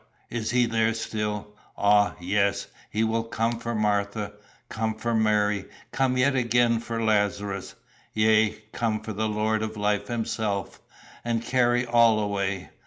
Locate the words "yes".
2.19-2.65